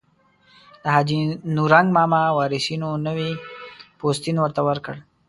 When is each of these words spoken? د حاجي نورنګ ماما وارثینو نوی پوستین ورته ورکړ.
د 0.81 0.83
حاجي 0.95 1.19
نورنګ 1.55 1.87
ماما 1.97 2.21
وارثینو 2.37 2.89
نوی 3.05 3.29
پوستین 3.99 4.35
ورته 4.39 4.61
ورکړ. 4.67 4.95